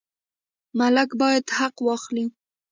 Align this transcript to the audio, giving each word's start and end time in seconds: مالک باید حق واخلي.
مالک 0.77 1.09
باید 1.21 1.45
حق 1.57 1.75
واخلي. 1.87 2.25